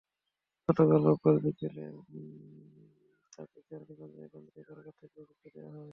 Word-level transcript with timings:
গতকাল 0.69 0.99
রোববার 1.05 1.35
বিকেলে 1.43 1.85
তাঁকে 3.33 3.59
কেরানীগঞ্জের 3.67 4.27
কেন্দ্রীয় 4.33 4.63
কারাগার 4.67 4.95
থেকে 5.01 5.17
মুক্তি 5.21 5.49
দেওয়া 5.55 5.71
হয়। 5.71 5.89